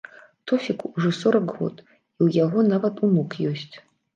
Тофіку 0.51 0.89
ўжо 0.95 1.11
сорак 1.17 1.53
год 1.57 1.75
і 1.91 1.91
ў 1.91 2.27
яго 2.45 2.67
нават 2.73 2.95
унук 3.11 3.29
ёсць. 3.53 3.75